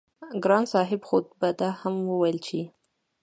[0.43, 2.59] ګران صاحب خو به دا هم وييل چې